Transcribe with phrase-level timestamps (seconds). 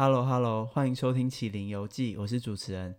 [0.00, 2.94] Hello Hello，欢迎收听《启灵游记》，我是主持人。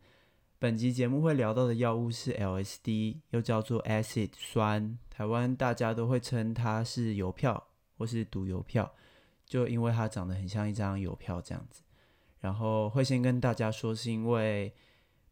[0.59, 8.93] 本集节目会聊到的药物是 LSD，又叫做 Acid 酸，台湾大家都会称它是邮票或是毒邮票，
[9.45, 11.83] 就因为它长得很像一张邮票这样子。
[12.41, 14.73] 然后会先跟大家说，是因为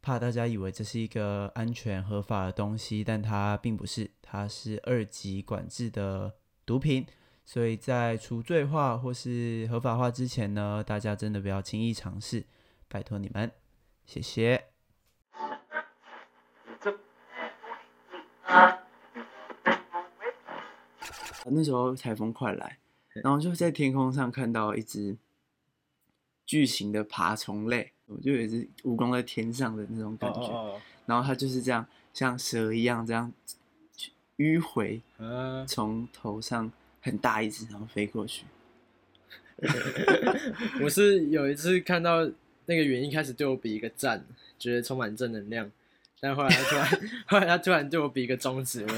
[0.02, 6.34] 怕大家以为这是一个安全合法的东西，但它并不是，它是二级管制的
[6.66, 7.06] 毒品。
[7.50, 12.44] 所以在除罪化或是合法化之前呢，大家真的不要轻易尝试，
[12.90, 13.50] 拜托你们，
[14.06, 14.66] 谢谢。
[21.46, 22.80] 那时候台风快来，
[23.24, 25.16] 然后就在天空上看到一只
[26.46, 33.32] 巨型的爬虫类，我就有一只蜈蚣在天上的那种感觉，然后它就是这样像蛇一样这样
[34.36, 35.02] 迂回，
[35.66, 36.70] 从头上。
[37.08, 38.46] 很大一只，然后飞过去。
[40.84, 42.30] 我是有一次看到
[42.66, 44.24] 那个云一开始对我比一个赞，
[44.60, 45.72] 觉得充满正能量，
[46.20, 46.88] 但后来他突然，
[47.26, 48.86] 后来他突然对我比一个中指。
[48.88, 48.94] 我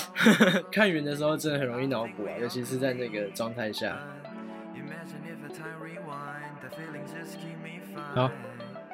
[0.72, 4.00] 看云的时候真的很容易脑补啊，尤其是在那个状态下。
[8.14, 8.30] 好，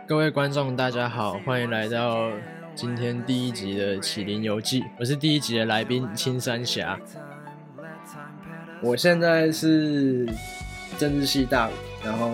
[0.08, 2.32] 各位观众大家好，欢迎来到
[2.74, 6.98] 今天第一集的《启灵游记》，我是第一集的来宾青山侠。
[8.82, 10.26] 我现在是
[10.98, 11.72] 政治系大五，
[12.04, 12.30] 然后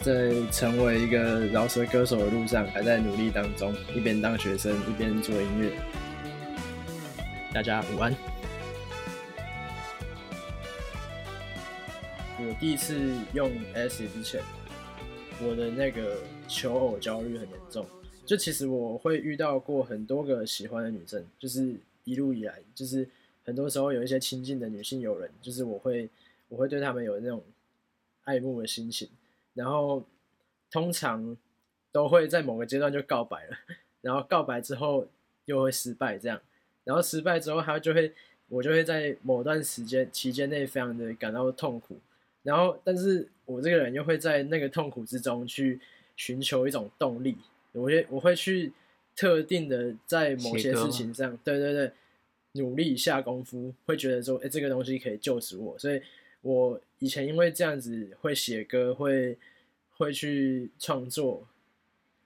[0.00, 5.72] 在成为一个饶舌歌手的路上，还在努力当中，一边当学生一边做音乐。
[7.52, 8.14] 大家午安。
[12.38, 12.96] 我第一次
[13.32, 14.40] 用 S 之前，
[15.42, 17.84] 我的那个求偶焦虑很严重。
[18.24, 23.08] 就其实我会遇到过很多个喜欢的女生，就是一路以来就是。
[23.46, 26.10] 很多时候有一些亲近的女性友人，就是我会
[26.48, 27.40] 我会对他们有那种
[28.24, 29.08] 爱慕的心情，
[29.54, 30.02] 然后
[30.68, 31.36] 通常
[31.92, 33.56] 都会在某个阶段就告白了，
[34.00, 35.06] 然后告白之后
[35.44, 36.40] 又会失败这样，
[36.82, 38.12] 然后失败之后他就会
[38.48, 41.96] 我就会在某段时间期间内非常的感到痛苦，
[42.42, 45.78] 然后但是我这个人又会在那个痛苦之中去
[46.16, 47.38] 寻求一种动力，
[47.70, 48.72] 我会我会去
[49.14, 51.92] 特定的在某些事情上，对对对。
[52.56, 55.78] 努力下功夫，会觉得说，哎、欸，这个东西可以救死我。
[55.78, 56.00] 所以，
[56.42, 59.36] 我以前因为这样子会写歌，会
[59.96, 61.46] 会去创作，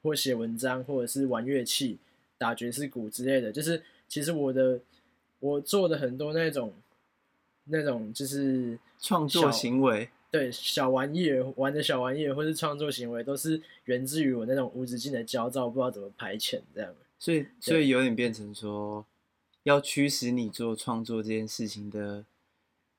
[0.03, 1.99] 或写文章，或者是玩乐器，
[2.39, 3.53] 打爵士鼓之类的。
[3.53, 4.81] 就是其实我的
[5.39, 6.73] 我做的很多那种
[7.65, 16.95] 那种就是创作行为，对小玩意儿玩的小玩意儿，或是创作行为，都是源自于我那种无止境的焦躁，不知道怎么排遣这样。
[17.19, 19.05] 所以，所以有点变成说。
[19.63, 22.25] 要驱使你做创作这件事情的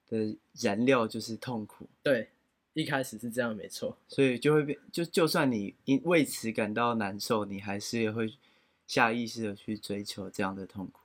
[0.07, 1.87] 的燃料就是痛苦。
[2.03, 2.29] 对，
[2.73, 3.97] 一开始是这样，没错。
[4.07, 8.33] 所以就会变，就就算你因为此感到难受，你还是也会
[8.85, 10.99] 下意识的去追求这样的痛苦，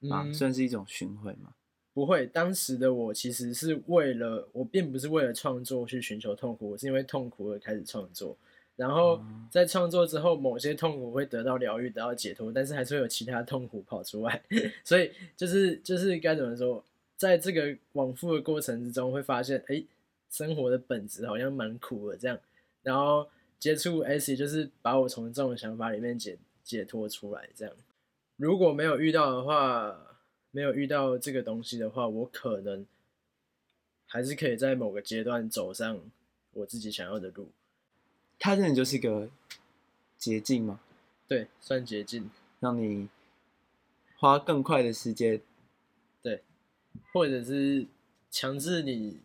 [0.00, 1.54] 嗯、啊，算是一种循环吗？
[1.92, 8.36] 不会，当时的我其实是为了，我并不是为了创作去寻求痛苦，我是因为痛苦而开始创作。
[8.80, 9.20] 然后
[9.50, 14.42] 在创作之后，某些痛苦会得到疗愈，得到解脱，但是还是会有其他痛苦跑出来，
[14.82, 16.82] 所以就是就是该怎么说，
[17.14, 19.84] 在这个往复的过程之中，会发现，哎，
[20.30, 22.38] 生活的本质好像蛮苦的这样。
[22.82, 27.74] 然后接触 Acid 就是把我从这种想法里面解解脱出来，这样。
[28.36, 30.16] 如果没有遇到的话，
[30.50, 32.86] 没有遇到这个东西的话，我可能
[34.06, 36.00] 还是可以在某个阶段走上
[36.54, 37.50] 我自己想要的路。
[38.42, 39.28] 它真的就是个
[40.16, 40.80] 捷径吗？
[41.28, 43.08] 对，算捷径，让你
[44.16, 45.40] 花更快的时间，
[46.22, 46.42] 对，
[47.12, 47.86] 或者是
[48.30, 49.18] 强制你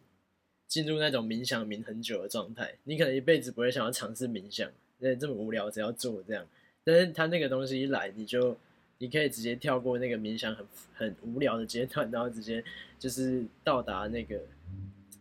[0.67, 2.75] 进入那种冥想冥很久的状态。
[2.83, 6.45] 你可能一辈子不会想要尝试冥想，因为这么无聊，只要做这样。
[6.83, 8.57] 但是它那个东西一来，你就
[8.97, 12.61] 你可以直接跳过那个冥想很很无聊的阶段，然后直接
[12.99, 14.41] 就是到达那个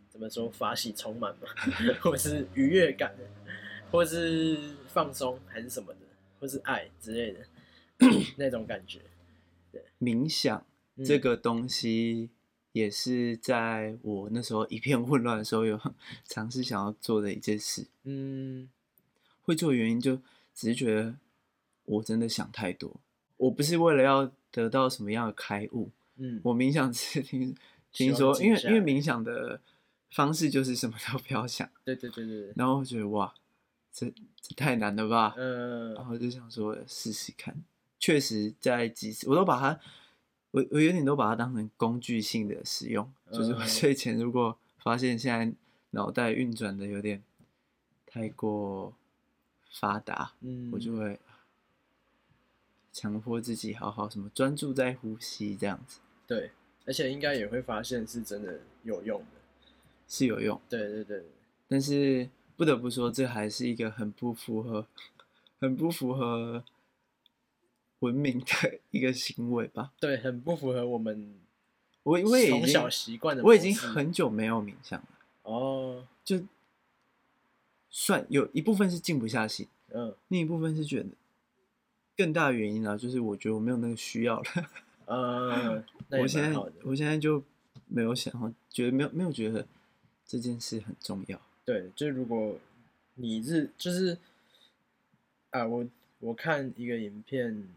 [0.09, 1.47] 怎么说法喜充满嘛，
[2.03, 3.15] 或者是愉悦感。
[3.91, 5.99] 或是放松还是什么的，
[6.39, 7.39] 或是爱之类的
[8.37, 8.99] 那种感觉。
[9.71, 10.65] 对，冥想
[11.05, 12.29] 这个东西
[12.73, 15.79] 也是在我那时候一片混乱的时候，有
[16.27, 17.87] 尝试想要做的一件事。
[18.03, 18.69] 嗯，
[19.43, 20.17] 会做的原因就
[20.53, 21.15] 只是觉得
[21.85, 22.99] 我真的想太多，
[23.37, 25.89] 我不是为了要得到什么样的开悟。
[26.17, 27.55] 嗯，我冥想只是听
[27.93, 29.61] 听说，因为因为冥想的
[30.11, 31.69] 方式就是什么都不要想。
[31.83, 32.53] 对对对对。
[32.55, 33.33] 然后我觉得哇。
[33.95, 35.33] 这这太难了吧？
[35.37, 37.55] 嗯，然后就想说试试看。
[37.97, 39.79] 确实，在几次我都把它，
[40.51, 43.09] 我我有点都把它当成工具性的使用。
[43.31, 45.55] 就是我睡前如果发现现在
[45.91, 47.23] 脑袋运转的有点
[48.05, 48.93] 太过
[49.79, 51.17] 发达，嗯，我就会
[52.91, 56.01] 强迫自己好好什么专注在呼吸这样子。
[56.27, 56.51] 对，
[56.85, 59.69] 而且应该也会发现是真的有用的，
[60.09, 60.61] 是有用。
[60.67, 61.23] 对对对。
[61.67, 64.87] 但是不得不说，这还是一个很不符合、
[65.59, 66.63] 很不符合
[67.99, 69.91] 文明的一个行为吧？
[69.99, 71.35] 对，很不符合我们
[72.03, 73.43] 我我也从小习惯的。
[73.43, 75.07] 我已经很久没有冥想了。
[75.43, 76.41] 哦，就
[77.89, 81.09] 算有一部分是静不下心，嗯，另一部分是觉得
[82.15, 84.45] 更大的原因啊，就是我觉得我没有那个需要了。
[85.05, 85.83] 呃，
[86.19, 87.43] 我现在我现在就
[87.87, 89.67] 没有想，觉得没有没有觉得
[90.25, 91.39] 这件事很重要。
[91.65, 92.59] 对，就如果
[93.15, 94.17] 你是就是
[95.49, 95.85] 啊，我
[96.19, 97.67] 我看一个影片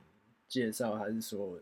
[0.46, 1.60] 介绍，还是说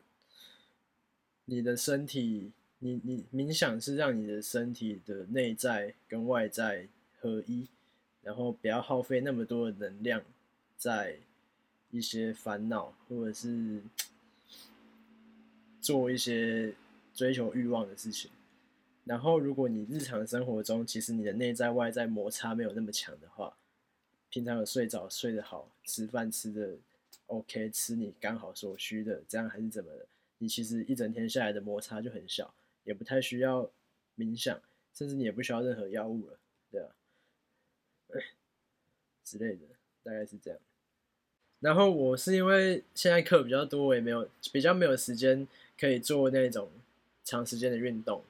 [1.46, 2.52] 你的身体。
[2.78, 6.86] 你你冥想是让你的身体的内在跟外在
[7.18, 7.66] 合一，
[8.22, 10.22] 然后不要耗费那么多的能量
[10.76, 11.16] 在
[11.90, 13.80] 一些烦恼或者是
[15.80, 16.74] 做一些
[17.14, 18.30] 追求欲望的事情。
[19.06, 23.56] 然后，如果你日常生活中其实你的内在外在摩擦没有那么强的话，
[24.28, 26.76] 平常有睡着睡得好，吃饭吃的
[27.26, 30.06] OK，吃你刚好所需的，这样还是怎么的，
[30.38, 32.52] 你其实一整天下来的摩擦就很小。
[32.82, 33.68] 也不太需要
[34.16, 34.60] 冥想，
[34.94, 36.38] 甚至你也不需要任何药物了，
[36.70, 36.88] 对啊，
[39.24, 39.62] 之类的，
[40.04, 40.60] 大概是这样。
[41.58, 46.70] 然后我是因为现在课比较多，我也没有比较没有时间可以做那种
[47.24, 48.22] 长时间的运动，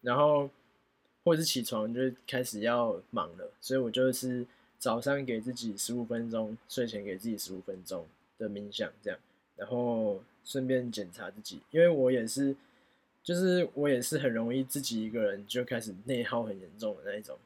[0.00, 0.50] 然后
[1.24, 4.46] 或者是起床就开始要忙了，所以我就是
[4.78, 8.06] 早上给自己十五分钟，睡前给自己十五分钟
[8.38, 9.18] 的冥想，这样，
[9.56, 12.56] 然后顺便检查自己，因为我也是。
[13.22, 17.36] 就是我也是很容易自己一个人就开始内耗很严重的那一种，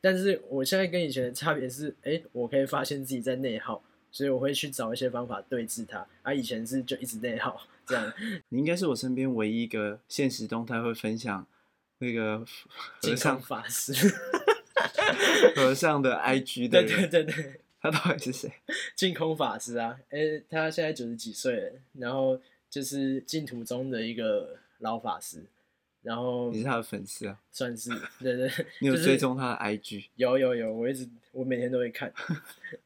[0.00, 3.82] 但是我现在跟以前的差别是，哎、我可以发现自己在内耗，
[4.12, 5.98] 所以我会去找一些方法对治它。
[6.22, 8.12] 而、啊、以前是就一直内耗这样。
[8.50, 11.44] 你应该是我身边唯一一个现实动态会分享
[12.04, 12.44] 那个
[13.00, 13.92] 和尚法师
[15.56, 18.52] 和尚的 IG 的对对对对，他到底是谁？
[18.94, 24.58] 净空法师啊，哎、欸，他现在九十几岁了，然后就是净土中的一个。
[24.78, 25.42] 老法师，
[26.02, 27.38] 然后你是他的粉丝啊？
[27.50, 27.88] 算是，
[28.20, 28.50] 对对。
[28.80, 30.06] 你有追踪他的 IG？
[30.16, 32.12] 有有有，我一直我每天都会看，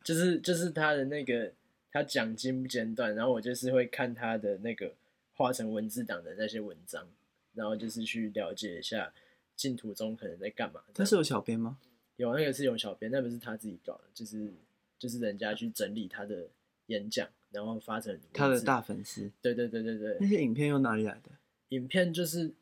[0.04, 1.50] 就是就是他的那个
[1.90, 4.92] 他讲经不间断，然后我就是会看他的那个
[5.34, 7.08] 化成文字档的那些文章，
[7.58, 9.12] 然后就是去了解一下
[9.56, 10.80] 净土中可能在干嘛。
[10.94, 11.76] 他是有小编吗？
[12.14, 14.52] 有那个是有小编，那不是他自己搞的，就是
[14.98, 16.46] 就是人家去整理他的
[16.86, 19.30] 演讲，然后发成他的大粉丝。
[19.42, 21.30] 对对对对对，那些影片又哪里来的？
[21.70, 22.52] 影片就是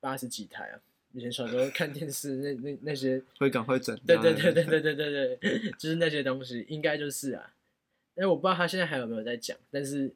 [0.00, 0.80] 八十几台啊！
[1.12, 3.94] 以前小时候看电视那，那那那些 会赶快整。
[4.06, 7.54] 对对对对对对对对，就是那些东西，应该就是啊。
[8.14, 10.12] 哎，我不知道他现在还有没有在讲，但是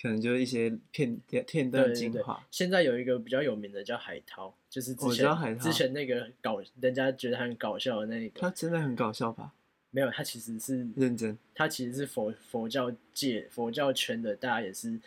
[0.00, 2.18] 可能就是一些片片段精华。
[2.18, 8.40] 对对对，现在有一个比较有名的叫海涛，就是之前海之前那个搞人家觉得他很搞笑的那个。
[8.40, 9.52] 他真的很搞笑吧？
[9.90, 11.38] 没有，他其实是认真。
[11.54, 15.00] 他其实是佛佛教界佛教圈的，大家也是。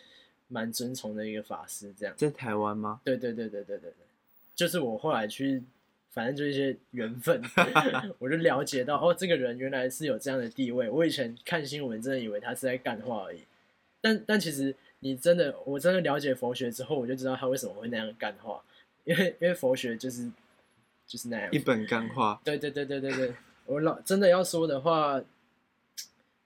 [0.54, 3.00] 蛮尊崇的一个法师，这样在台湾吗？
[3.06, 3.94] 对对对对对对对，
[4.54, 5.64] 就是我后来去，
[6.10, 7.42] 反正就一些缘分，
[8.20, 10.90] 我就了解到哦，这个人原来是有这样的地位。
[10.90, 13.40] 我以前看新闻真的以为他是在干话而已，
[14.02, 18.64] 但但其实你真的，我真的了解佛学之后，我就知道他为什么会那样干话，
[19.04, 20.32] 因为因为佛学就是
[21.06, 22.42] 就是那样一本干话。
[22.44, 25.22] 对对对对对对，我老真的要说的话，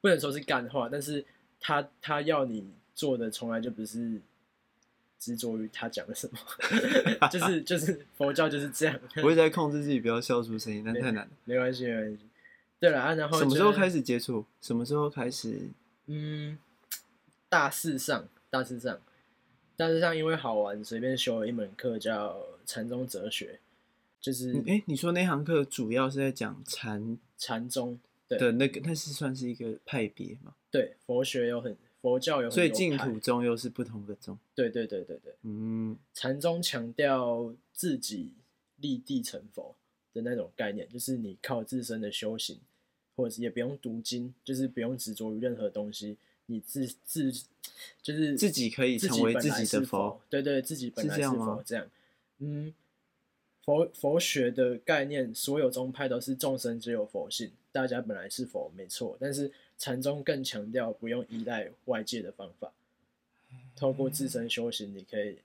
[0.01, 1.23] 不能说是干话，但是
[1.59, 2.67] 他他要你。
[2.95, 4.21] 做的从来就不是
[5.19, 6.39] 执着于他讲的什么，
[7.27, 8.97] 就是就是佛教就是这样。
[9.17, 11.27] 我一直在控制自己不要笑出声音，但太难了。
[11.43, 12.19] 没关系，没关系。
[12.79, 14.45] 对了啊，然后什么时候开始接触？
[14.61, 15.67] 什么时候开始？
[16.05, 16.57] 嗯，
[17.49, 19.01] 大四上，大致上，
[19.75, 23.59] 大致上，因为好玩，随便修了一门课叫禅宗哲学。
[24.21, 30.55] 就是，哎、欸，你说那堂课主要是在讲禅禅宗的那个，那是算是一个派别嘛？
[30.71, 31.75] 对，佛学有很。
[32.01, 34.37] 佛教有很，所以净土宗又是不同的宗。
[34.53, 38.31] 对对对对对，嗯，禅宗强调自己
[38.75, 39.75] 立地成佛
[40.13, 42.59] 的那种概念，就是你靠自身的修行，
[43.15, 46.15] 或者是也不用读经，就是不用执着于任何东西，
[46.47, 47.31] 你自自
[48.01, 50.21] 就是自己可以成为自己的佛。
[50.29, 51.87] 对对，自己本来是佛这样。
[52.39, 52.73] 嗯，
[53.63, 59.51] 佛佛学的概念，所有宗派都是众生皆有佛性，大家本来是佛，没错，但是。
[59.77, 62.71] 禅宗更强调不用依赖外界的方法，
[63.75, 65.39] 透过自身修行，你可以，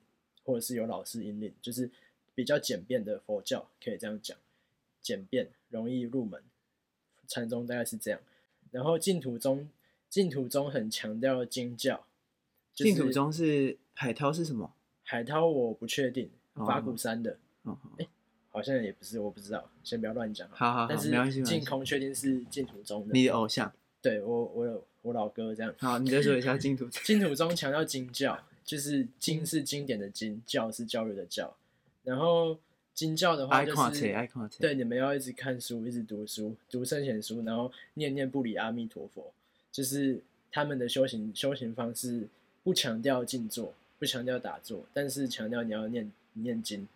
[0.44, 1.90] 或者是有老师引领，就是
[2.32, 4.38] 比较简便的佛教，可以这样讲，
[5.02, 6.40] 简便容易入门，
[7.26, 8.20] 禅宗大概是这样。
[8.70, 9.68] 然后净土宗，
[10.10, 12.04] 净土宗很强调经教。
[12.74, 14.74] 净土宗是海涛是什么？
[15.04, 17.38] 海涛我不确定，法鼓山的。
[17.62, 18.06] 哦，哎，
[18.50, 20.48] 好像也不是，我不知道，先不要乱讲。
[20.50, 23.12] 好好好，但是净空确定是净土宗的。
[23.12, 23.72] 你的偶像？
[24.02, 25.72] 对我，我有我老哥这样。
[25.78, 26.88] 好，你再说一下净土。
[27.04, 31.56] 净土宗强调经教，就是经是经典的经，教是教育的教。
[32.02, 32.58] 然后
[32.94, 34.12] 经教的话就是，
[34.58, 39.32] 对，你们要一直看书，一直读书，读圣贤书，然后念念不离阿弥陀佛，
[39.72, 42.28] 就是他们的修行修行方式。
[42.62, 46.86] 不强调静坐，不强调打坐，但是强调你要念念经，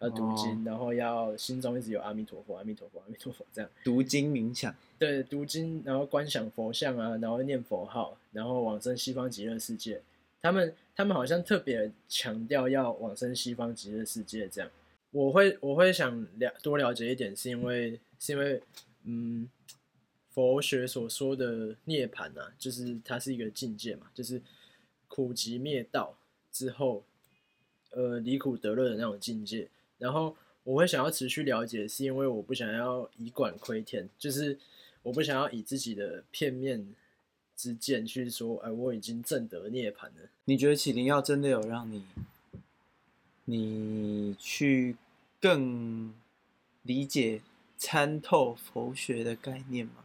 [0.00, 3.70] 要读经，哦、然后要心中一直有阿弥陀佛，阿弥陀佛，阿弥陀佛这样。
[3.84, 10.02] 读经冥想，对，读经，然后观想佛像啊，然后念佛号，然后往生西方极乐世界。
[10.42, 14.68] 他们他们好像特别强调要往生西方极乐世界这样。
[15.12, 18.60] 我会我会想了多了解一点，是因为是因为
[19.04, 19.48] 嗯，
[20.34, 24.42] 佛学所说的涅槃啊，就是它是一个境界嘛，就是。
[25.06, 26.16] 苦集灭道
[26.50, 27.04] 之后，
[27.90, 29.68] 呃，离苦得乐的那种境界。
[29.96, 34.58] 然后我会想要持续了解，是因为我不想要以管窥天，就是
[35.04, 36.84] 我不想要以自己的片面
[37.54, 40.28] 之见去说，哎，我已经证得涅槃了。
[40.46, 42.04] 你觉得启灵药真的有让你，
[43.44, 44.96] 你去
[45.40, 46.12] 更
[46.82, 47.40] 理解
[47.78, 50.04] 参透佛学的概念吗？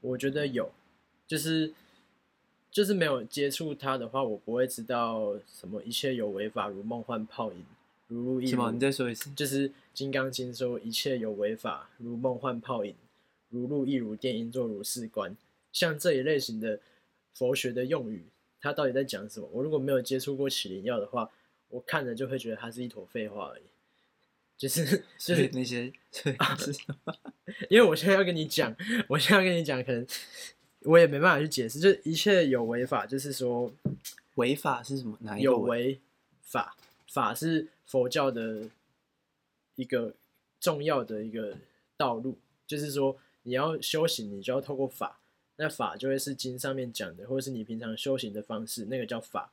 [0.00, 0.70] 我觉得有，
[1.26, 1.72] 就是。
[2.70, 7.64] 就是没有接触它的话，我不会知道什么一切有为法如梦幻泡影，
[8.06, 8.46] 如露亦。
[8.46, 8.70] 什么？
[8.70, 9.30] 你再说一次。
[9.30, 12.94] 就是《金刚经》说一切有为法如梦幻泡影，
[13.48, 15.34] 如露亦如电，应作如是观。
[15.72, 16.78] 像这一类型的
[17.32, 18.26] 佛学的用语，
[18.60, 19.48] 它到底在讲什么？
[19.50, 21.30] 我如果没有接触过起灵药的话，
[21.70, 23.62] 我看了就会觉得它是一坨废话而已。
[24.58, 25.90] 就是就是那些，
[27.70, 28.76] 因为我现在要跟你讲，
[29.08, 30.06] 我现在要跟你讲，可能。
[30.82, 33.70] 我也没办法去解释，就一切有违法，就是说，
[34.36, 35.18] 违法是什么？
[35.20, 35.98] 哪一个有违
[36.40, 36.76] 法？
[37.08, 38.70] 法是佛教的
[39.74, 40.14] 一个
[40.60, 41.58] 重要的一个
[41.96, 45.18] 道路，就是说你要修行，你就要透过法，
[45.56, 49.50] 那法就会是经上面讲的，或者是你平常修行的方式，那个叫法，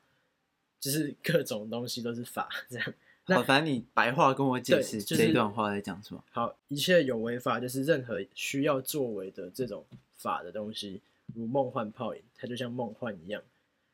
[0.80, 2.94] 就是各种东西都是法这样。
[3.28, 6.24] 那反正你白话跟我解释、就是、这段话在讲什么？
[6.32, 9.84] 好，一切有为法就是任何需要作为的这种
[10.18, 11.02] 法的东西。
[11.34, 13.42] 如梦幻泡影，它就像梦幻一样，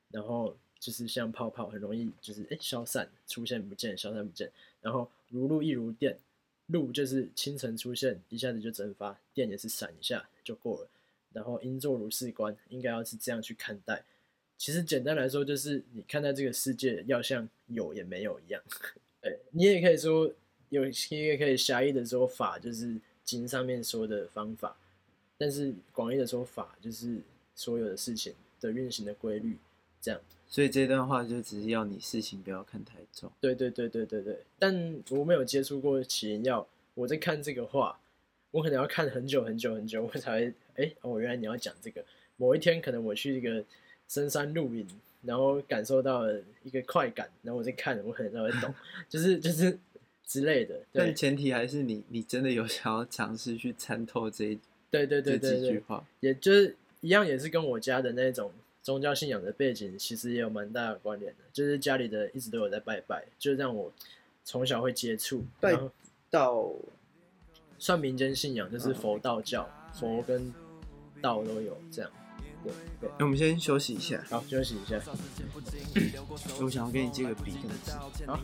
[0.09, 4.51] 然后就是像泡泡，很容易就是哎消散，出现不见，消散不见。
[4.81, 6.17] 然后如露亦如电，
[6.67, 10.87] 露就是清晨出现，一下子就蒸发；电也是闪一下就过了。
[11.31, 14.03] 然后应作如是观，应该要是这样去看待。
[14.57, 18.61] 其实简单来说，就是你看待这个世界，要像有也没有一样。
[19.21, 20.31] 哎，你也可以说
[20.69, 24.77] 有，你也可以狭义的说法，就是经上面说的方法。
[25.37, 27.19] 但是广义的说法就是
[27.55, 29.57] 所有的事情的运行的规律，
[29.99, 30.21] 这样。
[30.47, 33.31] 所以这段话就只是要你事情不要看太重。
[33.39, 34.39] 对对对对对对。
[34.59, 37.99] 但我没有接触过起灵药，我在看这个话，
[38.51, 42.03] 我可能要看很久很久很久，我才会哎、欸、哦，原来你要讲这个。
[42.37, 43.63] 某一天可能我去一个
[44.07, 44.85] 深山露营，
[45.23, 48.73] 然后感受到了一个快感，然后我在看，我可能才会懂，
[49.07, 49.77] 就是就是
[50.25, 50.79] 之类的。
[50.91, 54.59] 但前提还是你你真的有想要尝试去参透这一。
[54.89, 55.83] 对对对对对，
[56.19, 58.51] 也就是一样，也是跟我家的那种
[58.81, 61.37] 宗教信仰的背景，其实也有蛮大的关联的。
[61.53, 63.89] 就是家里的一直都有在拜拜，就让我
[64.43, 65.79] 从小会接触拜
[66.29, 66.69] 到
[67.79, 70.53] 算民间信仰，就是佛道教，佛跟
[71.21, 72.11] 道都有这样。
[72.63, 74.23] 对，那我们先休息一下。
[74.29, 74.99] 好，休息一下。
[76.61, 77.53] 我想要给你借个笔。
[77.97, 78.11] 好。
[78.27, 78.37] 那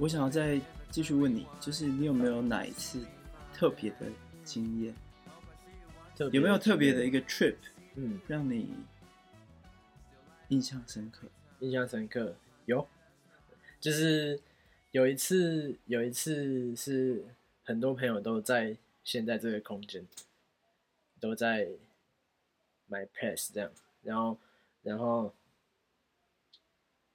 [0.00, 3.04] 我想要再继续问你，就是你有没有哪一次
[3.52, 4.06] 特别的
[4.44, 4.94] 经验？
[6.30, 7.56] 有没有特别的一个 trip，
[7.96, 8.74] 嗯，让你
[10.48, 11.26] 印象深刻？
[11.58, 12.36] 印象深刻
[12.66, 12.86] 有，
[13.80, 14.40] 就是
[14.92, 17.24] 有一次，有一次是
[17.64, 20.06] 很多朋友都在现在这个空间，
[21.18, 21.68] 都在
[22.88, 24.38] my pass 这样，然后，
[24.82, 25.34] 然后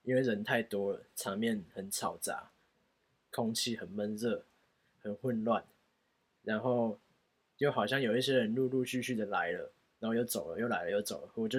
[0.02, 2.50] 因为人太多了，场面很嘈杂，
[3.34, 4.44] 空气很闷热，
[5.00, 5.64] 很混乱，
[6.44, 6.96] 然后
[7.58, 11.58] 又好像有一些人陆陆续续的来了，然后又走了，又来了又走了，我就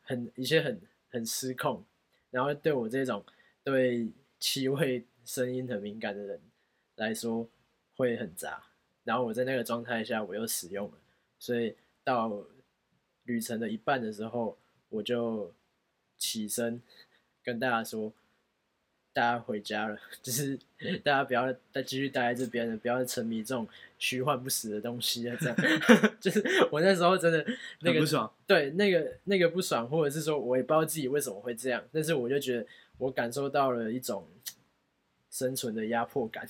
[0.00, 1.84] 很一些很很失控，
[2.30, 3.22] 然后对我这种
[3.62, 4.08] 对
[4.40, 6.40] 气味声音很敏感的人
[6.96, 7.46] 来说
[7.94, 8.64] 会很杂，
[9.04, 10.98] 然后我在那个状态下我又使用了，
[11.38, 12.42] 所以到
[13.24, 14.56] 旅程的一半的时候，
[14.88, 15.52] 我就
[16.16, 16.80] 起身。
[17.44, 18.12] 跟大家说，
[19.14, 20.58] 大家回家了， 就是
[21.04, 25.36] 大家不要再继续待在这边了，不要再沉迷这种虚幻不死的东西啊！
[25.40, 25.56] 这样，
[26.18, 27.44] 就是我那时候真的
[27.80, 32.66] 那个不爽，对那个那个不爽，或者是说我也不知道自己为什么会这样，但是我就觉得
[32.98, 34.26] 我感受到了一种
[35.30, 36.48] 生存的压迫感，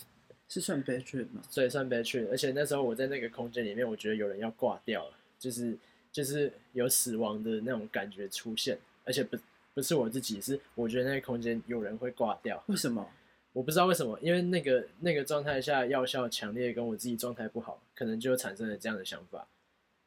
[0.49, 1.42] 是算 bad trip 吗？
[1.52, 5.76] 对，算 bad trip，而且那时候我在那个空间里面，我觉得有人要挂掉了，就是
[6.12, 9.37] 就是有死亡的那种感觉出现，而且不。
[9.74, 12.62] 不是我自己，是我觉得那个空间有人会挂掉。
[12.66, 13.08] 为什么？
[13.54, 19.46] 我不知道为什么，因为那个那个状态下药效强烈，跟我自己状态不好，可能就产生了这样的想法，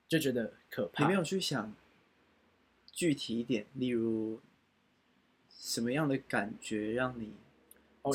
[0.08, 1.04] 就觉得可怕。
[1.04, 1.72] 你没有去想
[2.92, 4.40] 具体一点，例如
[5.48, 7.34] 什么样的感觉让你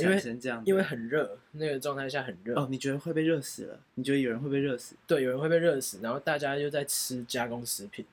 [0.00, 0.58] 产生这样？
[0.58, 2.54] 哦，因为因为很热，那个状态下很热。
[2.54, 3.80] 哦，你觉得会被热死了？
[3.94, 4.96] 你觉得有人会被热死？
[5.06, 6.00] 对，有人会被热死。
[6.02, 8.04] 然后大家又在吃加工食品，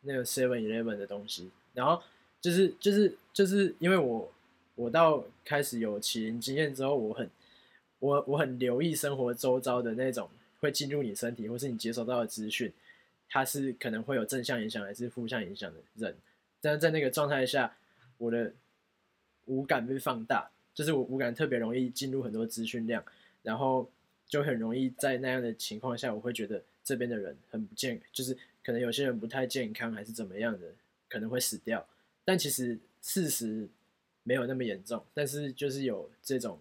[0.00, 2.02] 那个 Seven Eleven 的东西，然后。
[2.46, 4.32] 就是就是就是因为我
[4.76, 7.28] 我到开始有起灵经验之后，我很
[7.98, 12.72] 我我很留意生活周遭的那种会进入你身体或是你接收到的资讯，
[13.28, 16.16] 它是可能会有正向影响还是负向影响的人，
[16.60, 17.76] 但是在那个状态下，
[18.16, 18.52] 我的
[19.46, 23.04] 五感被放大，就是我五感特别容易进入很多资讯量，
[23.42, 23.90] 然后
[24.28, 30.68] 就很容易在那样的情况下，我会觉得这边的人很不健，就是可能有些人不太健康还是怎么样的，
[31.08, 31.84] 可能会死掉。
[32.26, 33.68] 但其实事实
[34.24, 36.58] 没有那么严重，但是就是有这种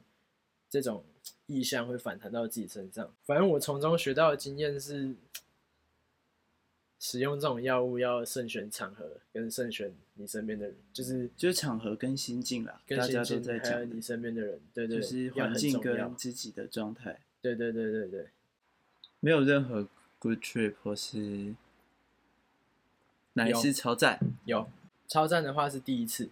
[0.69, 1.03] 这种
[1.47, 3.11] 意向会反弹到自己身上。
[3.25, 5.15] 反正我从中学到的经验是，
[6.99, 18.29] 使用这种药物要慎选场合，跟慎选你身边的人，就是就是场合跟心境啦，跟心境大家都在讲，还有你身边的人，对对，就是环境跟自己的状态，对对对对对，
[19.19, 19.87] 没有任何
[20.19, 21.55] good trip 或是
[23.33, 24.69] 哪一次超赞有。
[25.05, 26.29] 有超赞的话是第一次，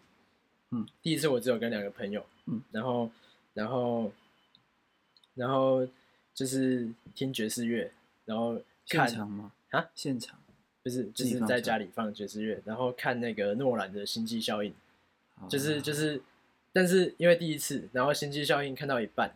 [0.71, 3.09] 嗯，第一次我只有跟两个朋友，嗯，然后，
[3.53, 4.11] 然后，
[5.35, 5.87] 然后
[6.33, 7.91] 就是听爵士乐，
[8.25, 8.59] 然后
[8.89, 9.51] 看现场吗？
[9.69, 10.39] 啊，现场，
[10.81, 14.73] 不是，就是在家里放爵士乐，然后看那个诺兰的《星际效应》，
[15.47, 16.21] 就是就是，
[16.71, 19.35] 但是因为第一次，然后《星际效应》看到一半，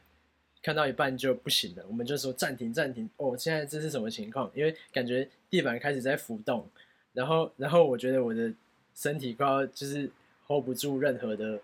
[0.61, 4.51] 看到一半就不行了，我们就说暂停暂停，哦，现在这是什么情况？
[4.55, 6.67] 因为感觉地板开始在浮动，
[7.13, 8.53] 然后然后我觉得我的。
[8.97, 10.09] 身体快要就是
[10.47, 11.61] hold 不住任何的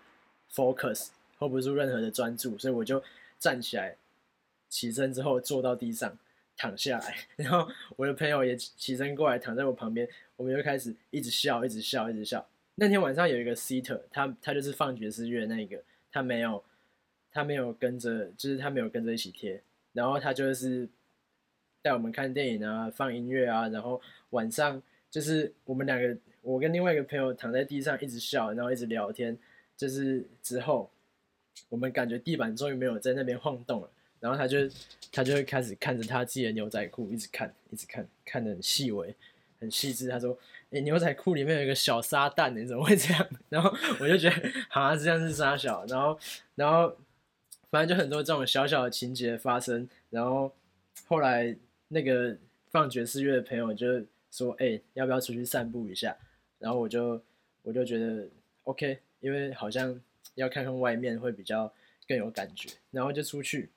[0.52, 3.02] focus，hold 不住任何的专注，所以我就
[3.40, 3.96] 站起来，
[4.68, 6.16] 起身之后坐到地上，
[6.56, 12.46] 躺下来， 然后我的朋友也起身过来躺在我旁边，我们就开始一直笑，一直笑，一直笑。
[12.76, 16.62] 那天晚上有一个 seater，他他就是放爵士乐那个，他没有
[17.32, 19.60] 他没有跟着，就是他没有跟着一起贴，
[19.92, 20.88] 然后他就是
[21.82, 26.16] 带我们看电影啊，放音乐啊，然后晚上就是我们两个。
[26.44, 29.36] 我跟另外一个朋友躺在地上一直笑，然后一直聊天。
[29.76, 30.88] 就是之后，
[31.68, 33.90] 我们感觉地板终于没有在那边晃动了。
[34.20, 34.58] 然后他就
[35.10, 39.14] 他就会开始看着他自己的牛仔裤，一直看，一直看，看的很细微，
[39.60, 40.08] 很细致。
[40.08, 40.38] 他说
[40.70, 45.84] ：“诶，牛仔裤里面有一个小撒旦，你怎么会这样？” 然后我就觉得好像这样是沙小。
[45.86, 46.18] 然后
[46.54, 46.96] 然后
[47.70, 49.88] 反正就很多这种小小的情节发生。
[50.10, 50.54] 然后
[51.06, 51.56] 后来
[51.88, 52.36] 那个
[52.70, 56.16] 放爵士乐的朋友就说：“诶，要不要出去散步一下？”
[56.64, 57.20] 然后我就
[57.60, 58.26] 我就觉得
[58.62, 60.00] OK，因为好像
[60.34, 61.70] 要看看外面会比较
[62.08, 63.68] 更有感觉，然后就出去，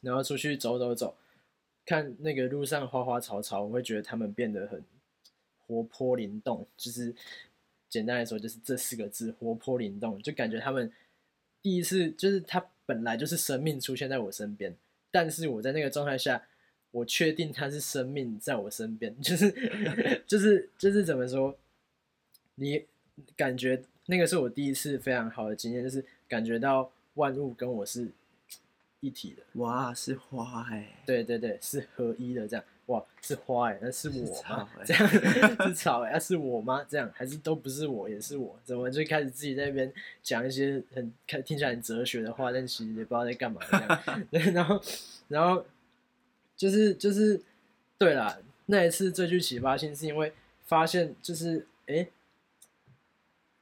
[0.00, 1.16] 然后出去走走走，
[1.84, 4.80] 看那个路上花花草草，我会觉得他们变得很
[5.66, 7.12] 活泼灵动，就是
[7.88, 10.22] 简单来说就是这四个字：活泼灵动。
[10.22, 10.92] 就感觉他们
[11.62, 14.72] 第一次就是他本来就是生命出现在我身边，
[15.10, 16.46] 但是我在那个状态下，
[16.92, 19.50] 我确定他是生命在我身边， 就是
[20.28, 21.58] 就是就是怎么说？
[22.56, 22.84] 你
[23.36, 28.08] 感觉那个是我第一次非常好的经验，就是感觉到万物跟我是
[29.00, 29.42] 一体的。
[29.60, 30.96] 哇，是花哎、欸！
[31.06, 32.64] 对对对，是合一的这样。
[32.86, 34.68] 哇，是花哎、欸，那是我吗？
[34.78, 35.08] 欸、这样
[35.66, 36.84] 是草哎、欸，那、啊、是我吗？
[36.88, 38.58] 这样还是都不是我，也是我？
[38.62, 39.90] 怎么就开始自己在那边
[40.22, 44.26] 讲一些很看听起来很哲学的话，但其实也不知道在干嘛这样。
[44.30, 44.80] 对，然后
[45.28, 45.64] 然后
[46.56, 47.40] 就是就是
[47.96, 50.32] 对啦，那一次最具启发性是因为
[50.66, 52.06] 发现就是哎。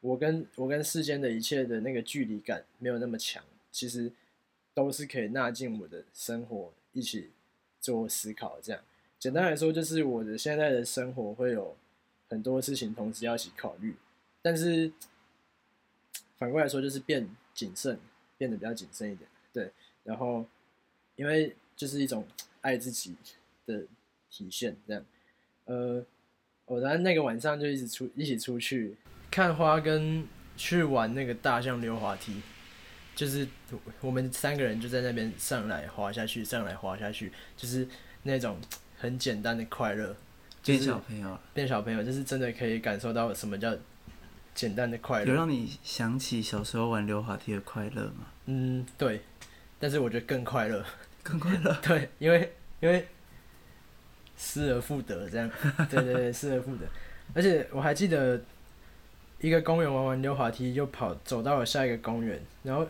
[0.02, 4.10] 我跟我跟世间的一切的那个距离感没有那么强，其实
[4.74, 7.30] 都是可以纳进我的生活一起
[7.80, 8.58] 做思考。
[8.60, 8.82] 这样
[9.16, 11.76] 简单来说，就是我的现在的生活会有
[12.28, 13.94] 很多事情同时要一起考虑，
[14.42, 14.90] 但是
[16.36, 17.96] 反过来说，就是变谨慎，
[18.36, 19.30] 变得比较谨慎一点。
[19.52, 19.70] 对，
[20.02, 20.44] 然后
[21.14, 22.26] 因为就是一种
[22.60, 23.14] 爱自己
[23.66, 23.84] 的
[24.28, 25.06] 体现，这样。
[25.66, 26.04] 呃，
[26.66, 28.96] 我然后那个晚上就一直出一起出去。
[29.32, 30.22] 看花跟
[30.58, 32.42] 去玩那个大象溜滑梯，
[33.16, 33.48] 就是
[34.02, 37.88] 我们三个人就在那边上来滑下去，上来滑下去，就是
[38.24, 38.58] 那种
[38.98, 40.14] 很简单的快乐。
[40.62, 43.74] 变小朋友，变小朋友，就是真的可以感受到什么叫
[44.54, 45.26] 简单的快乐。
[45.26, 48.26] 有让你想起小时候玩溜滑梯的快乐吗？
[48.44, 49.22] 嗯，对。
[49.80, 50.84] 但是我觉得更快乐，
[51.22, 51.74] 更快乐。
[51.82, 53.08] 对，因为因为
[54.36, 55.50] 失而复得这样。
[55.90, 56.86] 对对对，失而复得。
[57.34, 58.38] 而且我还记得。
[59.42, 62.86] 一个公园玩完溜滑梯，就跑走到了下一个公园，然后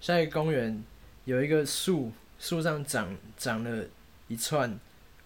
[0.00, 0.82] 下一个公园
[1.24, 3.84] 有一个树，树上长长了
[4.28, 4.78] 一串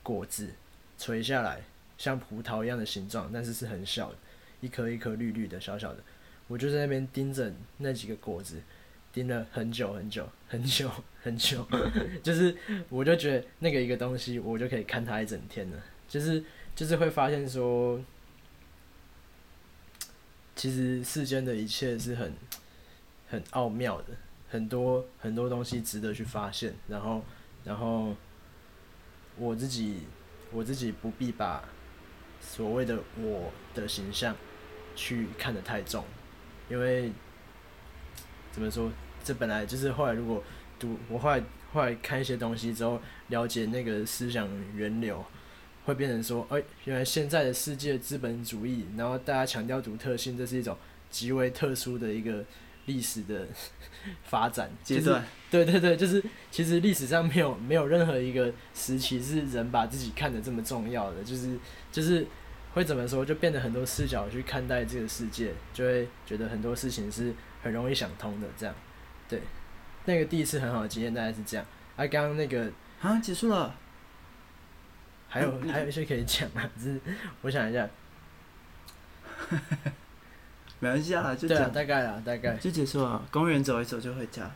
[0.02, 0.48] 果子，
[0.96, 1.60] 垂下来
[1.98, 4.16] 像葡萄一样的形状，但是是很小的，
[4.62, 5.98] 一颗一颗绿绿的小小的。
[6.48, 8.56] 我就在那边盯着那几个果子，
[9.12, 10.90] 盯了很久很久很久
[11.22, 11.62] 很久，
[12.22, 12.56] 就是
[12.88, 15.76] 我就觉得那个一个东西，我就可以看它一整天了，
[16.08, 16.42] 就是
[16.74, 18.00] 就是会发现说。
[20.54, 22.34] 其实世间的一切是很
[23.28, 24.08] 很奥妙的，
[24.50, 26.74] 很多很多东西值得去发现。
[26.88, 27.24] 然后，
[27.64, 28.14] 然后
[29.38, 30.00] 我自己
[30.52, 31.64] 我自己不必把
[32.40, 34.36] 所谓的我的形象
[34.94, 36.04] 去看得太重，
[36.68, 37.10] 因为
[38.52, 38.90] 怎么说，
[39.24, 40.42] 这本来就是后来如果
[40.78, 45.24] 读我后来后来看一些东西之后，了解那个思想源流。
[45.90, 50.76] 会变成说，哎、欸，原来现在的世界资本主义，然后大家强调独特性，这是一种
[51.10, 52.44] 极为特殊的一个
[52.86, 53.46] 历史的
[54.24, 55.24] 发展阶段。
[55.50, 61.58] 对对对，就是其实历史上没有没有任何一个时期是人把自己看得这么重要的，就是
[61.90, 62.26] 就是
[62.74, 68.46] 会怎么说，就变得很多视角去看待这个世界，就会觉得很多事情是很容易想通的。
[68.56, 68.74] 这样，
[69.28, 69.40] 对，
[70.04, 71.66] 那个第一次很好的经验大概是这样。
[71.96, 73.74] 啊，刚刚那个啊，结束了。
[75.32, 77.00] 还有还有一些可以讲啊，只是
[77.42, 77.88] 我想一下，
[80.80, 82.56] 没关系啊，就对啊，大概啊，大概。
[82.56, 83.24] 就结束了。
[83.30, 84.50] 公园走一走就回家，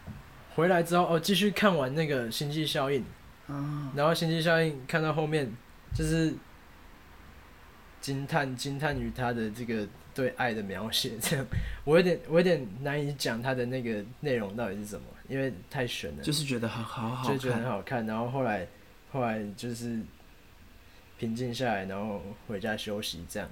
[0.56, 3.04] 回来之后哦，继续看完那个《星际效应》
[3.52, 5.48] 啊，然后《星际效应》看到后面
[5.94, 6.34] 就是
[8.00, 11.46] 惊叹惊叹于他的这个对爱的描写，这样。
[11.84, 18.66] 我有点我有点难以讲他的那个内容到底是什么，因为太悬了，就是觉得好好好，就觉得很好看，然后后来
[19.12, 20.00] 后来就是。
[21.16, 23.48] 平静下来，然后回家休息，这样，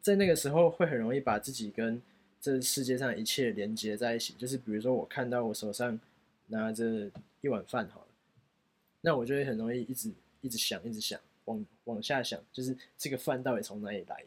[0.00, 2.00] 在那个时候会很容易把自己跟
[2.40, 4.34] 这世界上一切连接在一起。
[4.38, 5.98] 就是比如说，我看到我手上
[6.46, 8.06] 拿着一碗饭，好了，
[9.02, 14.24] 那我就会很容易一直一直想，一直想，往往下想，就是这个饭到底从哪里来？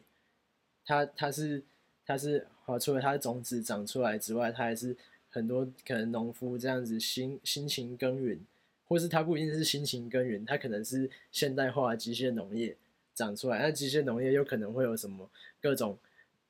[0.84, 1.62] 它它是
[2.06, 4.96] 它是好，除了它的种子长出来之外，它还是
[5.28, 8.40] 很多可能农夫这样子辛辛勤耕耘。
[8.88, 12.76] 或是它不一定是辛勤耕耘，它可能是现代化的机械农业
[13.14, 13.60] 长出来。
[13.60, 15.98] 那机械农业有可能会有什么各种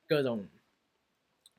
[0.07, 0.47] 各种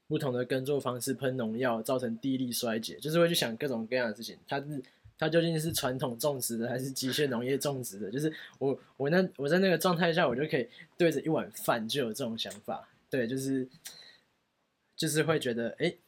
[0.09, 4.37] 不同的耕作方式，喷农药造成地力衰竭，就是会去想各种各样的事情。
[4.49, 4.83] 它是
[5.19, 8.11] 它究竟是传统种植的还是机械农业种植的？
[8.11, 10.67] 就是我我那我在那个状态下，我就可以
[10.97, 12.89] 对着一碗饭就有这种想法。
[13.11, 13.69] 对，就是
[14.97, 15.99] 就是会觉得哎、欸，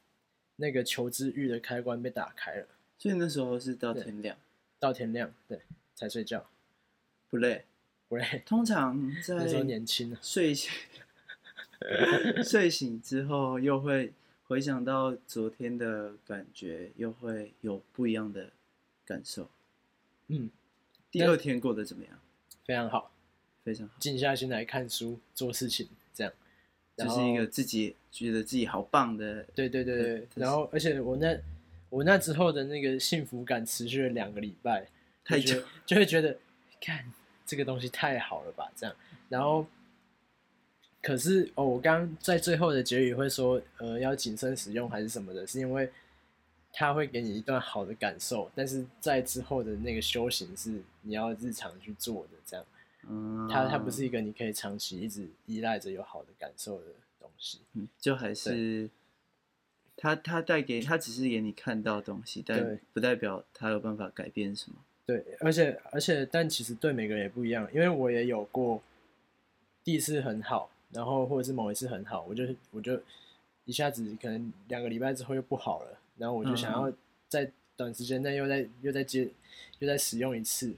[0.56, 2.66] 那个求知欲的开关被打开了。
[2.96, 4.36] 所以那时候是到天亮。
[4.82, 5.60] 到天亮，对，
[5.94, 6.44] 才睡觉，
[7.30, 7.64] 不累，
[8.08, 8.42] 不累。
[8.44, 10.72] 通常在那时候年轻，睡醒，
[12.42, 18.50] 睡醒之后又会回想到昨天的感觉，又会有不一样的
[19.04, 19.48] 感受。
[20.26, 20.50] 嗯，
[21.12, 22.18] 第二天过得怎么样？
[22.64, 23.12] 非常好，
[23.62, 23.94] 非常好。
[24.00, 26.32] 静下心来看书、做事情，这样，
[26.96, 29.44] 就是一个自己觉得自己好棒的。
[29.54, 31.38] 对对对对，然后而且我那。
[31.92, 34.88] 我那之后的那个幸福感持续了两个礼拜，
[35.22, 36.34] 太久，就会觉得，
[36.80, 37.04] 看
[37.44, 38.96] 这个东西太好了吧，这样。
[39.28, 39.66] 然后，
[41.02, 45.86] 可是哦，我刚刚在最后的结语会说，呃，要谨慎使用还是什么的，是因为
[46.72, 52.64] 它会给你一段好的感受，但是在之后的那个修行是你要日常去做的，这样。
[53.06, 56.86] 嗯，它它不是一个你可以长期一直依赖着有好的感受的
[57.20, 58.88] 东西，嗯，就还是。
[60.02, 64.76] 他他带给他只是给你看到东西，但不代表他有办法改变什么。
[65.06, 68.82] 对，而且而且，但其实对每个人也不一样，因为我也有过
[69.84, 72.96] 第一次很好，然后或者是某一次很好，我就我就
[73.64, 76.92] 一一下子可能两个礼拜之后又不好了，然后我就想要
[77.28, 79.28] 在短时间内又再又再接
[79.78, 80.74] 又再使用一次，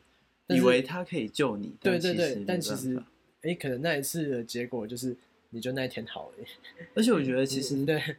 [0.49, 2.97] 以为他可以救你，对对对，但其实
[3.41, 5.17] 哎、欸，可能那一次的结果就是
[5.51, 6.45] 你就那一天好了，
[6.95, 8.17] 而且我觉得其 实对，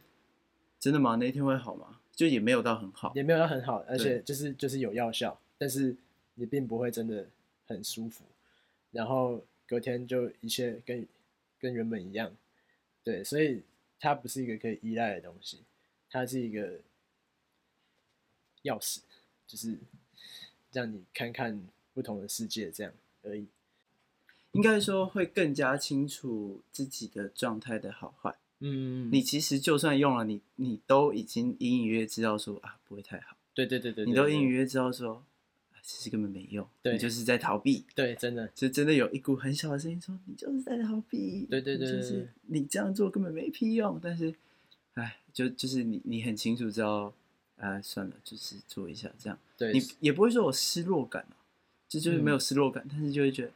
[0.78, 1.16] 真的吗？
[1.16, 2.00] 那一天会好吗？
[2.14, 5.94] 就也没有到很好，也没有到很好，而且就是就是有药效，但是
[6.34, 7.28] 你并不会真的
[7.66, 8.24] 很舒服，
[8.90, 11.06] 然后隔天就一切跟
[11.58, 12.34] 跟原本一样，
[13.04, 13.62] 对，所以
[14.00, 15.60] 它不是一个可以依赖的东西，
[16.08, 16.80] 它是一个
[18.62, 19.00] 钥匙，
[19.46, 19.76] 就是
[20.72, 21.62] 让你看看
[21.92, 23.46] 不同的世界这样而已。
[24.52, 28.34] 应该说会更加清楚自己的状态的好坏。
[28.60, 33.36] 嗯，你其实就算用了你，你你都已经隐隐约约知道说啊，不会太好。
[33.52, 35.22] 对对对对，你都隐隐约约知道说，
[35.72, 36.66] 啊，其实根本没用。
[36.82, 37.84] 对，你就是在逃避。
[37.94, 41.46] 对，真的，就真的有一股很小的声音说，你就是在逃避。
[41.50, 44.00] 对对对，就是你这样做根本没屁用。
[44.02, 44.34] 但是，
[44.94, 47.12] 哎，就就是你你很清楚知道，
[47.58, 49.38] 啊，算了，就是做一下这样。
[49.58, 51.26] 对，你也不会说我失落感，
[51.88, 53.52] 就就是没有失落感，嗯，但是就会觉得。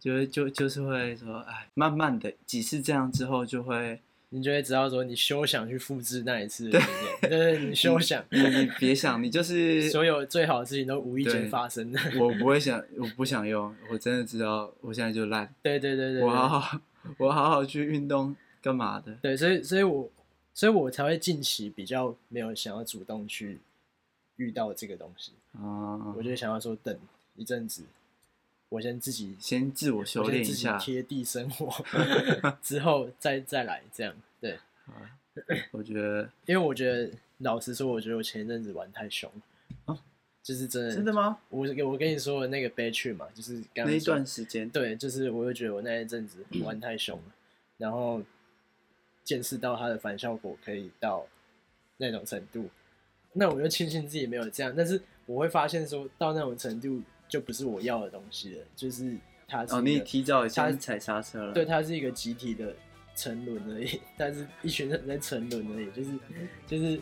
[0.00, 8.40] 就会就就是会说，哎，慢慢的几次这样之后，就会你就会知道说，你休想去复制那一次的经验，对，你休想，你
[8.78, 11.98] 别想，你就是 所有最好的事情都无意间发生的。
[12.18, 15.52] 我不会想，我不想用，我真的知道，我现在就烂。
[15.62, 16.80] 对对对对，我好好，
[17.16, 19.14] 我好好去运动，干嘛的？
[19.22, 20.10] 对，所以所以我
[20.52, 23.60] 所以我才会近期比较没有想要主动去
[24.36, 26.96] 遇到这个东西啊，我就想要说等
[27.36, 27.82] 一阵子。
[28.70, 31.84] 我先自己先自我修炼一下，贴地生活，
[32.60, 34.14] 之后再再来这样。
[34.40, 34.58] 对，
[35.70, 39.98] 我觉得，因为我觉得，老实说，我觉得我前一阵子玩太凶了，啊，
[40.42, 41.38] 就是真的，真的吗？
[41.48, 47.32] 我我跟你说的那个悲剧嘛，就是那一段时间，对，就是我就觉得我那一阵子 玩太凶了，嗯，
[47.78, 48.22] 然后
[49.24, 51.26] 见识到它的反效果可以到
[51.96, 52.68] 那种程度，
[53.32, 57.00] 那我就庆幸自己没有这样，但是我会发现说到那种程度。
[57.28, 59.74] 就不是我要的东西了，就是它是。
[59.74, 61.52] 哦，你提早一下踩刹车了。
[61.52, 62.74] 对，它是一个集体的
[63.14, 66.10] 沉沦而已，但是一群人在沉沦而已，就是
[66.66, 67.00] 就是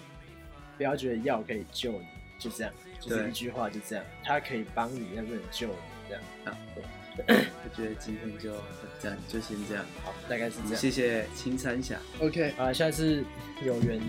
[0.76, 2.06] 不要觉得药可以救你，
[2.38, 5.74] 就这样，就是一句话就这样，它可以帮你，但不能救你，
[6.08, 6.22] 这样。
[6.44, 6.84] 啊，对。
[7.26, 8.52] 我觉得今天就
[9.00, 9.84] 这样，就先这样。
[10.04, 10.76] 好，大概是这样。
[10.76, 11.98] 谢谢青山侠。
[12.20, 13.24] OK，啊，下次
[13.64, 14.00] 有缘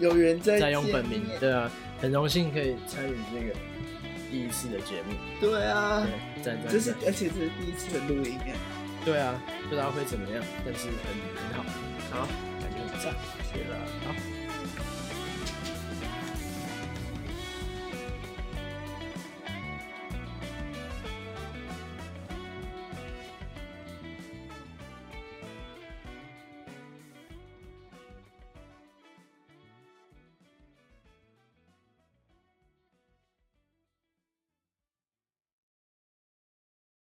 [0.00, 3.71] 有缘再再用本名，对啊，很荣幸可以参与这个。
[4.32, 6.06] 第一次的节目，对啊，
[6.42, 8.56] 对，这是而且这是第一次的录音啊，
[9.04, 11.04] 对啊，不知道会怎么样，但是很
[11.36, 11.62] 很好，
[12.10, 12.26] 好，
[12.58, 13.12] 感觉很赞，
[13.52, 14.31] 谢了，好。